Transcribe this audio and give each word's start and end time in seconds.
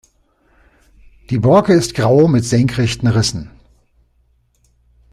Die 1.29 1.37
Borke 1.37 1.73
ist 1.73 1.93
grau 1.93 2.27
mit 2.27 2.43
senkrechten 2.43 3.05
Rissen. 3.07 3.51